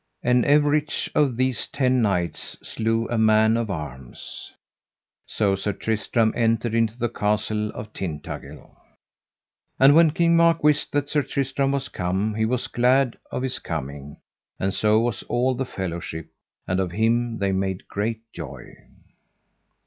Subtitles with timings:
[0.23, 4.51] And everych of these ten knights slew a man of arms.
[5.27, 8.75] So Sir Tristram entered into the Castle of Tintagil.
[9.79, 13.59] And when King Mark wist that Sir Tristram was come he was glad of his
[13.59, 14.17] coming,
[14.59, 16.29] and so was all the fellowship,
[16.67, 18.73] and of him they made great joy.